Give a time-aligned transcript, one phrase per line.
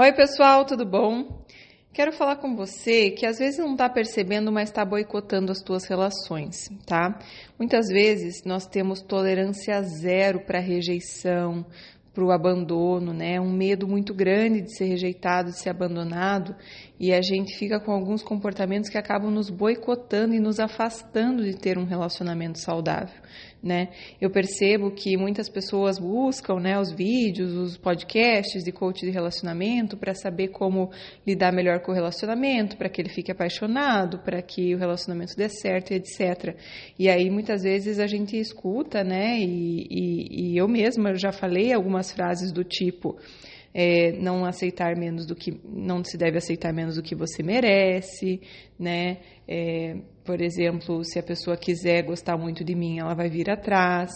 [0.00, 1.44] Oi, pessoal, tudo bom?
[1.92, 5.86] Quero falar com você que às vezes não está percebendo, mas está boicotando as tuas
[5.86, 7.18] relações, tá?
[7.58, 11.66] Muitas vezes nós temos tolerância zero para rejeição,
[12.14, 13.40] para o abandono, né?
[13.40, 16.54] Um medo muito grande de ser rejeitado, de ser abandonado,
[17.00, 21.56] e a gente fica com alguns comportamentos que acabam nos boicotando e nos afastando de
[21.56, 23.20] ter um relacionamento saudável,
[23.62, 23.88] né?
[24.20, 29.96] Eu percebo que muitas pessoas buscam, né, os vídeos, os podcasts de coach de relacionamento
[29.96, 30.90] para saber como
[31.24, 35.48] lidar melhor com o relacionamento, para que ele fique apaixonado, para que o relacionamento dê
[35.48, 36.56] certo, etc.
[36.98, 39.38] E aí muitas vezes a gente escuta, né?
[39.38, 43.16] E, e, e eu mesma já falei algumas frases do tipo
[43.80, 48.40] é, não aceitar menos do que não se deve aceitar menos do que você merece,
[48.76, 49.18] né?
[49.46, 54.10] É, por exemplo, se a pessoa quiser gostar muito de mim, ela vai vir atrás.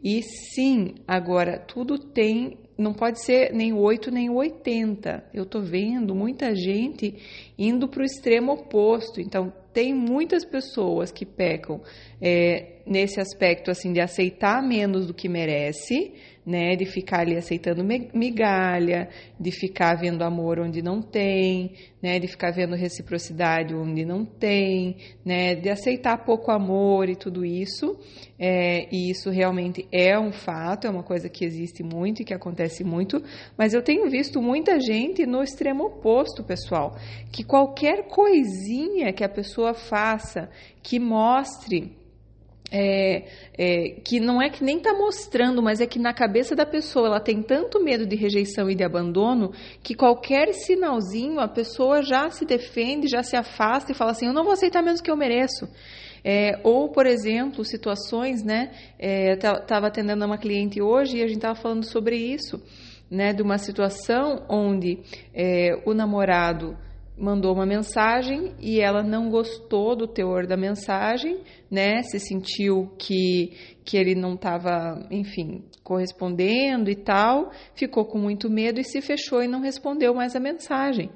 [0.00, 5.30] E sim, agora tudo tem, não pode ser nem 8 nem 80.
[5.34, 7.16] Eu tô vendo muita gente
[7.58, 9.20] indo para o extremo oposto.
[9.20, 11.80] Então, tem muitas pessoas que pecam
[12.20, 16.12] é, nesse aspecto assim de aceitar menos do que merece,
[16.44, 21.72] né, de ficar ali aceitando migalha, de ficar vendo amor onde não tem,
[22.02, 27.44] né, de ficar vendo reciprocidade onde não tem, né, de aceitar pouco amor e tudo
[27.44, 27.96] isso.
[28.36, 32.34] É, e isso realmente é um fato, é uma coisa que existe muito e que
[32.34, 33.22] acontece muito.
[33.56, 36.96] Mas eu tenho visto muita gente no extremo oposto, pessoal,
[37.30, 40.50] que qualquer coisinha que a pessoa faça
[40.82, 42.01] que mostre
[42.72, 43.24] é,
[43.58, 47.06] é, que não é que nem está mostrando, mas é que na cabeça da pessoa
[47.06, 52.30] ela tem tanto medo de rejeição e de abandono que qualquer sinalzinho a pessoa já
[52.30, 55.16] se defende, já se afasta e fala assim: eu não vou aceitar menos que eu
[55.16, 55.68] mereço.
[56.24, 58.70] É, ou, por exemplo, situações, né?
[58.98, 62.62] É, estava atendendo uma cliente hoje e a gente estava falando sobre isso,
[63.10, 63.34] né?
[63.34, 65.00] De uma situação onde
[65.34, 66.78] é, o namorado
[67.16, 72.02] mandou uma mensagem e ela não gostou do teor da mensagem, né?
[72.02, 73.52] Se sentiu que,
[73.84, 79.42] que ele não estava, enfim, correspondendo e tal, ficou com muito medo e se fechou
[79.42, 81.10] e não respondeu mais a mensagem,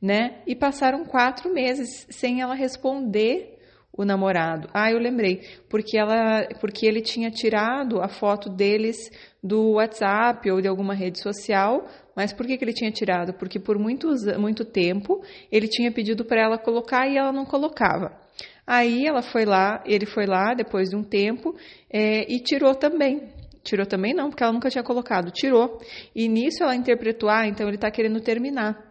[0.00, 0.42] né?
[0.46, 3.58] E passaram quatro meses sem ela responder
[3.92, 4.68] o namorado.
[4.72, 9.10] Ah, eu lembrei, porque ela, porque ele tinha tirado a foto deles
[9.42, 11.86] do WhatsApp ou de alguma rede social,
[12.20, 13.32] mas por que, que ele tinha tirado?
[13.32, 18.12] Porque por muito tempo ele tinha pedido para ela colocar e ela não colocava.
[18.66, 21.56] Aí ela foi lá, ele foi lá depois de um tempo
[21.90, 23.32] é, e tirou também.
[23.62, 25.30] Tirou também não, porque ela nunca tinha colocado.
[25.30, 25.80] Tirou.
[26.14, 28.89] E nisso ela interpretou, ah, então ele está querendo terminar.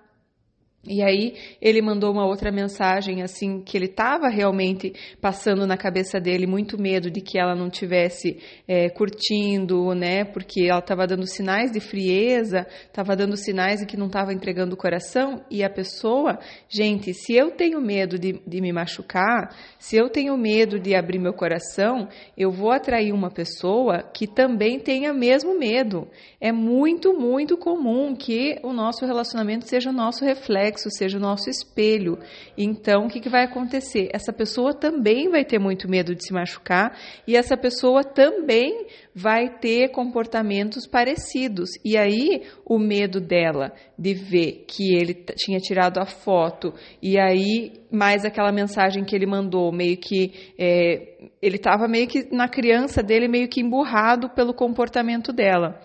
[0.87, 6.21] E aí ele mandou uma outra mensagem assim que ele estava realmente passando na cabeça
[6.21, 10.23] dele muito medo de que ela não tivesse é, curtindo, né?
[10.23, 14.73] Porque ela estava dando sinais de frieza, estava dando sinais de que não estava entregando
[14.73, 15.43] o coração.
[15.51, 16.39] E a pessoa,
[16.69, 21.19] gente, se eu tenho medo de, de me machucar, se eu tenho medo de abrir
[21.19, 22.07] meu coração,
[22.37, 26.07] eu vou atrair uma pessoa que também tenha mesmo medo.
[26.39, 31.21] É muito, muito comum que o nosso relacionamento seja o nosso reflexo reflexo, seja o
[31.21, 32.19] nosso espelho.
[32.57, 34.09] Então, o que, que vai acontecer?
[34.13, 36.95] Essa pessoa também vai ter muito medo de se machucar
[37.27, 41.69] e essa pessoa também vai ter comportamentos parecidos.
[41.83, 47.73] E aí, o medo dela de ver que ele tinha tirado a foto e aí,
[47.91, 50.53] mais aquela mensagem que ele mandou, meio que.
[50.57, 55.79] É, ele estava meio que na criança dele, meio que emburrado pelo comportamento dela.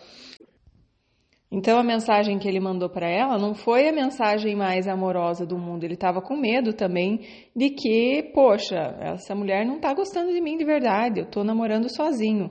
[1.55, 5.57] Então a mensagem que ele mandou para ela não foi a mensagem mais amorosa do
[5.57, 5.85] mundo.
[5.85, 7.21] Ele estava com medo também
[7.55, 11.21] de que, poxa, essa mulher não está gostando de mim de verdade.
[11.21, 12.51] Eu estou namorando sozinho,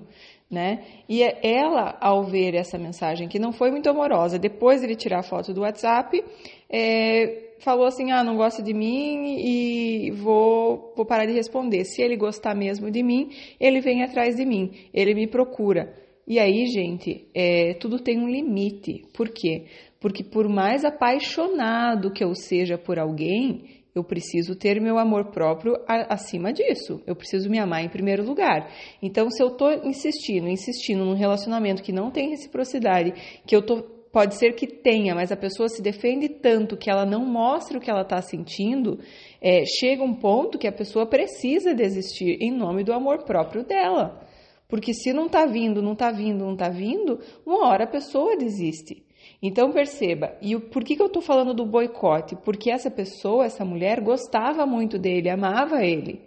[0.49, 0.85] né?
[1.09, 5.23] E ela, ao ver essa mensagem que não foi muito amorosa, depois ele tirar a
[5.23, 6.23] foto do WhatsApp,
[6.69, 11.83] é, falou assim: ah, não gosta de mim e vou, vou parar de responder.
[11.83, 16.02] Se ele gostar mesmo de mim, ele vem atrás de mim, ele me procura.
[16.25, 19.03] E aí, gente, é, tudo tem um limite.
[19.13, 19.65] Por quê?
[19.99, 25.75] Porque por mais apaixonado que eu seja por alguém, eu preciso ter meu amor próprio
[25.87, 27.01] acima disso.
[27.05, 28.69] Eu preciso me amar em primeiro lugar.
[29.01, 33.13] Então, se eu estou insistindo, insistindo num relacionamento que não tem reciprocidade,
[33.45, 37.05] que eu tô, pode ser que tenha, mas a pessoa se defende tanto que ela
[37.05, 38.99] não mostra o que ela está sentindo,
[39.39, 44.25] é, chega um ponto que a pessoa precisa desistir em nome do amor próprio dela.
[44.67, 48.37] Porque se não está vindo, não está vindo, não está vindo, uma hora a pessoa
[48.37, 49.03] desiste.
[49.41, 52.35] Então perceba, e por que, que eu estou falando do boicote?
[52.43, 56.21] Porque essa pessoa, essa mulher, gostava muito dele, amava ele.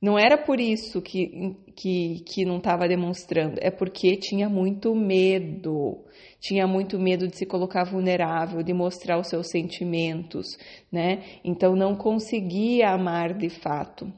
[0.00, 6.04] Não era por isso que, que, que não estava demonstrando, é porque tinha muito medo.
[6.38, 10.46] Tinha muito medo de se colocar vulnerável, de mostrar os seus sentimentos,
[10.92, 11.22] né?
[11.42, 14.12] Então não conseguia amar de fato.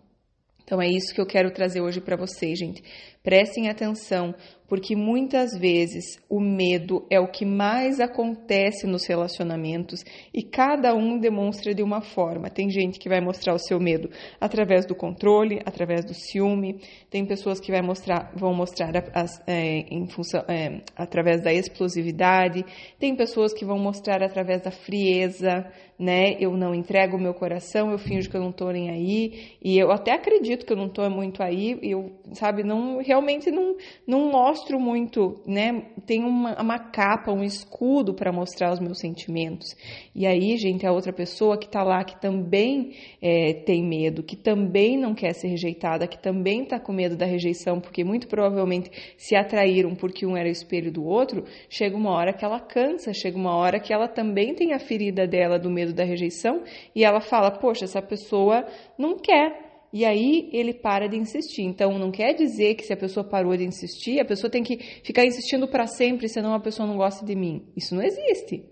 [0.69, 2.83] Então é isso que eu quero trazer hoje para vocês, gente.
[3.23, 4.35] Prestem atenção,
[4.69, 11.19] porque muitas vezes o medo é o que mais acontece nos relacionamentos e cada um
[11.19, 12.51] demonstra de uma forma.
[12.51, 17.25] Tem gente que vai mostrar o seu medo através do controle, através do ciúme, tem
[17.25, 22.63] pessoas que vai mostrar, vão mostrar as, é, em função, é, através da explosividade,
[22.99, 25.67] tem pessoas que vão mostrar através da frieza,
[25.99, 26.37] né?
[26.39, 29.77] Eu não entrego o meu coração, eu finjo que eu não estou nem aí, e
[29.77, 34.31] eu até acredito que eu não estou muito aí, eu, sabe, não realmente não, não
[34.31, 35.87] mostro muito, né?
[36.07, 39.75] Tem uma, uma capa, um escudo para mostrar os meus sentimentos.
[40.15, 44.37] E aí, gente, a outra pessoa que está lá, que também é, tem medo, que
[44.37, 48.91] também não quer ser rejeitada, que também está com medo da rejeição, porque muito provavelmente
[49.17, 53.13] se atraíram porque um era o espelho do outro, chega uma hora que ela cansa,
[53.13, 56.63] chega uma hora que ela também tem a ferida dela do medo da rejeição
[56.95, 58.67] e ela fala: Poxa, essa pessoa
[58.99, 61.63] não quer e aí ele para de insistir.
[61.63, 64.79] Então não quer dizer que se a pessoa parou de insistir, a pessoa tem que
[65.03, 67.65] ficar insistindo para sempre, senão a pessoa não gosta de mim.
[67.77, 68.65] Isso não existe,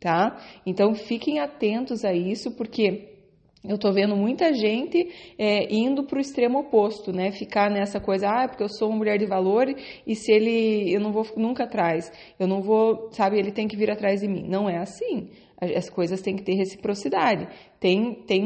[0.00, 0.40] tá?
[0.64, 3.11] Então fiquem atentos a isso, porque
[3.64, 7.30] eu tô vendo muita gente é, indo para o extremo oposto, né?
[7.30, 9.66] Ficar nessa coisa, ah, porque eu sou uma mulher de valor
[10.06, 12.10] e se ele, eu não vou nunca atrás,
[12.40, 14.48] eu não vou, sabe, ele tem que vir atrás de mim.
[14.48, 15.28] Não é assim.
[15.60, 17.46] As coisas têm que ter reciprocidade.
[17.78, 18.42] Tem, tem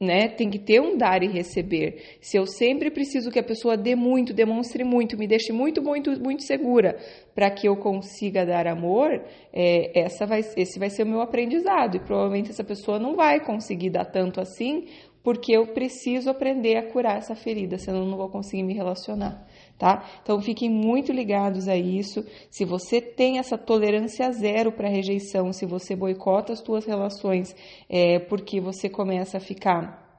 [0.00, 0.28] né?
[0.28, 2.16] Tem que ter um dar e receber.
[2.22, 6.18] Se eu sempre preciso que a pessoa dê muito, demonstre muito, me deixe muito, muito,
[6.18, 6.96] muito segura
[7.34, 11.96] para que eu consiga dar amor, é, essa vai, esse vai ser o meu aprendizado.
[11.96, 14.86] E provavelmente essa pessoa não vai conseguir dar tanto assim,
[15.22, 19.46] porque eu preciso aprender a curar essa ferida, senão eu não vou conseguir me relacionar
[19.80, 20.04] tá?
[20.22, 22.22] Então fiquem muito ligados a isso.
[22.50, 27.56] Se você tem essa tolerância zero para rejeição, se você boicota as suas relações,
[27.88, 30.09] é porque você começa a ficar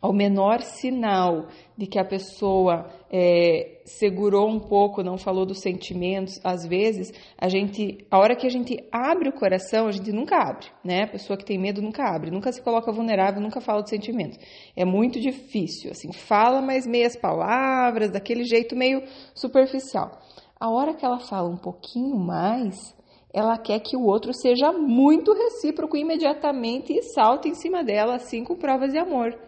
[0.00, 6.40] ao menor sinal de que a pessoa é, segurou um pouco, não falou dos sentimentos,
[6.44, 10.36] às vezes a gente, a hora que a gente abre o coração, a gente nunca
[10.36, 11.04] abre, né?
[11.04, 14.38] A pessoa que tem medo nunca abre, nunca se coloca vulnerável, nunca fala dos sentimentos.
[14.76, 19.02] É muito difícil, assim, fala mais meias palavras, daquele jeito meio
[19.34, 20.18] superficial.
[20.60, 22.94] A hora que ela fala um pouquinho mais,
[23.32, 28.42] ela quer que o outro seja muito recíproco imediatamente e salte em cima dela, assim
[28.42, 29.38] com provas de amor.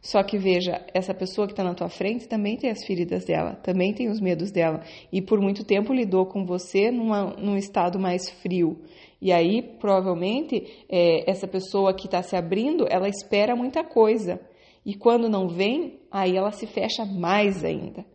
[0.00, 3.56] Só que veja, essa pessoa que está na tua frente também tem as feridas dela,
[3.56, 4.82] também tem os medos dela.
[5.12, 8.80] E por muito tempo lidou com você numa, num estado mais frio.
[9.20, 14.40] E aí, provavelmente, é, essa pessoa que está se abrindo, ela espera muita coisa.
[14.86, 18.06] E quando não vem, aí ela se fecha mais ainda.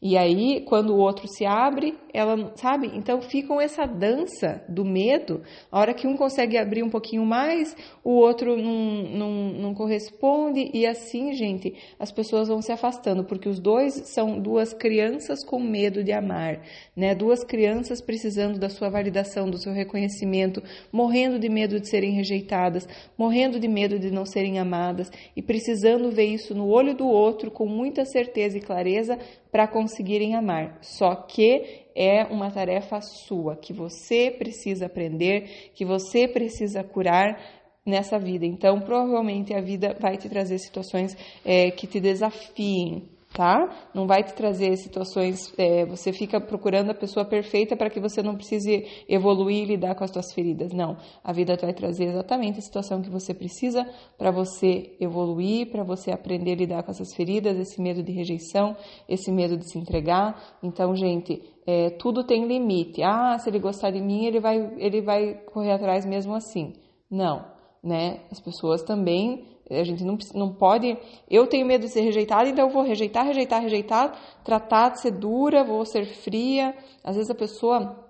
[0.00, 2.88] E aí, quando o outro se abre, ela, sabe?
[2.94, 5.42] Então ficam essa dança do medo.
[5.72, 10.70] A hora que um consegue abrir um pouquinho mais, o outro não, não, não corresponde.
[10.72, 15.58] E assim, gente, as pessoas vão se afastando, porque os dois são duas crianças com
[15.58, 16.60] medo de amar,
[16.96, 17.12] né?
[17.12, 20.62] Duas crianças precisando da sua validação, do seu reconhecimento,
[20.92, 22.86] morrendo de medo de serem rejeitadas,
[23.18, 27.50] morrendo de medo de não serem amadas e precisando ver isso no olho do outro
[27.50, 29.18] com muita certeza e clareza
[29.50, 30.78] para conseguirem amar.
[30.82, 37.40] Só que é uma tarefa sua, que você precisa aprender, que você precisa curar
[37.84, 38.44] nessa vida.
[38.44, 43.88] Então, provavelmente a vida vai te trazer situações é, que te desafiem, tá?
[43.94, 48.22] Não vai te trazer situações, é, você fica procurando a pessoa perfeita para que você
[48.22, 50.72] não precise evoluir e lidar com as suas feridas.
[50.72, 55.84] Não, a vida vai trazer exatamente a situação que você precisa para você evoluir, para
[55.84, 58.76] você aprender a lidar com essas feridas, esse medo de rejeição,
[59.08, 60.58] esse medo de se entregar.
[60.62, 63.02] Então, gente, é, tudo tem limite.
[63.02, 66.72] Ah, se ele gostar de mim, ele vai, ele vai correr atrás mesmo assim.
[67.10, 67.44] Não,
[67.82, 68.20] né?
[68.30, 70.96] As pessoas também a gente não, não pode.
[71.30, 75.12] Eu tenho medo de ser rejeitada, então eu vou rejeitar, rejeitar, rejeitar, tratar de ser
[75.12, 76.74] dura, vou ser fria.
[77.04, 78.04] Às vezes a pessoa.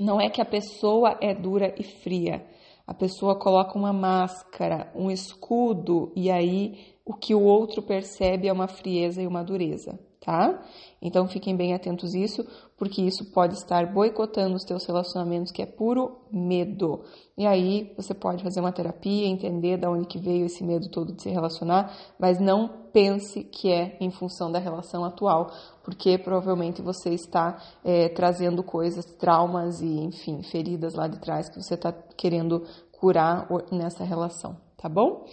[0.00, 2.46] Não é que a pessoa é dura e fria.
[2.86, 8.52] A pessoa coloca uma máscara, um escudo, e aí o que o outro percebe é
[8.52, 10.62] uma frieza e uma dureza tá?
[11.00, 12.46] Então fiquem bem atentos isso,
[12.78, 17.02] porque isso pode estar boicotando os teus relacionamentos, que é puro medo.
[17.36, 21.12] E aí você pode fazer uma terapia, entender de onde que veio esse medo todo
[21.12, 25.50] de se relacionar, mas não pense que é em função da relação atual,
[25.82, 31.60] porque provavelmente você está é, trazendo coisas, traumas e, enfim, feridas lá de trás que
[31.60, 35.24] você está querendo curar nessa relação, tá bom?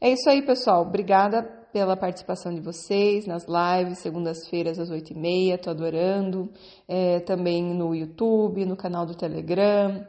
[0.00, 0.82] É isso aí, pessoal.
[0.82, 6.50] Obrigada pela participação de vocês nas lives, segundas-feiras às oito e meia, tô adorando.
[6.86, 10.06] É, também no YouTube, no canal do Telegram,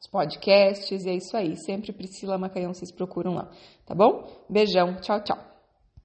[0.00, 1.56] os podcasts, e é isso aí.
[1.56, 3.48] Sempre Priscila Macanhão, vocês procuram lá,
[3.86, 4.26] tá bom?
[4.48, 5.51] Beijão, tchau, tchau.